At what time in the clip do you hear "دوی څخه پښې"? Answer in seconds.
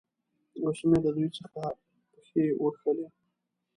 1.15-2.43